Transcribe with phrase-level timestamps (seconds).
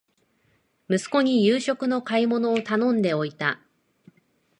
[0.89, 3.59] 息子に夕食の買い物を頼んでおいた